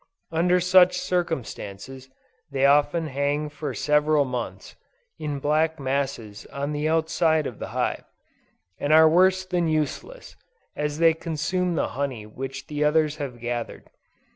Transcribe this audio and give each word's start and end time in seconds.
Under 0.31 0.59
such 0.59 0.97
circumstances, 0.97 2.09
they 2.51 2.65
often 2.65 3.05
hang 3.05 3.49
for 3.49 3.71
several 3.75 4.25
months, 4.25 4.75
in 5.19 5.37
black 5.37 5.79
masses 5.79 6.47
on 6.47 6.71
the 6.71 6.89
outside 6.89 7.45
of 7.45 7.59
the 7.59 7.67
hive; 7.67 8.05
and 8.79 8.91
are 8.93 9.07
worse 9.07 9.45
than 9.45 9.67
useless, 9.67 10.35
as 10.75 10.97
they 10.97 11.13
consume 11.13 11.75
the 11.75 11.89
honey 11.89 12.25
which 12.25 12.65
the 12.65 12.83
others 12.83 13.17
have 13.17 13.39
gathered. 13.39 13.91